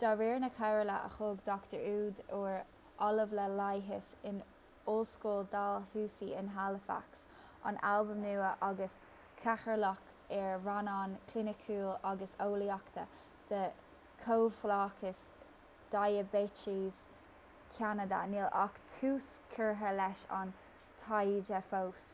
[0.00, 2.58] de réir na comhairle a thug dr ehud ur
[3.06, 4.36] ollamh le leigheas in
[4.92, 7.16] ollscoil dalhousie in halifax
[7.70, 8.94] an albain nua agus
[9.40, 13.06] cathaoirleach ar rannán cliniciúil agus eolaíochta
[13.48, 13.62] de
[14.26, 15.26] chomhlachas
[15.96, 17.02] diaibéitis
[17.78, 20.54] cheanada níl ach tús curtha leis an
[21.06, 22.10] taighde fós